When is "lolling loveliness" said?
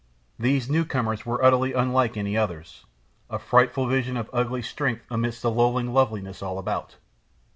5.51-6.41